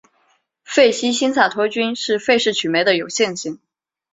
[0.63, 3.59] 费希新萨托菌是费氏曲霉的有性型。